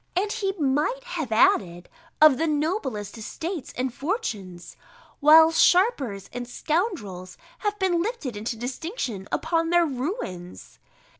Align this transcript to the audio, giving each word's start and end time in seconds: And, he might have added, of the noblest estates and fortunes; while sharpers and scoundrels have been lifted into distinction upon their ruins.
And, 0.15 0.31
he 0.31 0.53
might 0.53 1.03
have 1.03 1.31
added, 1.31 1.87
of 2.19 2.39
the 2.39 2.47
noblest 2.47 3.19
estates 3.19 3.71
and 3.77 3.93
fortunes; 3.93 4.75
while 5.19 5.51
sharpers 5.51 6.27
and 6.33 6.47
scoundrels 6.49 7.37
have 7.59 7.77
been 7.77 8.01
lifted 8.01 8.35
into 8.35 8.57
distinction 8.57 9.27
upon 9.31 9.69
their 9.69 9.85
ruins. 9.85 10.79